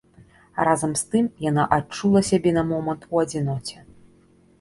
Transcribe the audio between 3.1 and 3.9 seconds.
у адзіноце.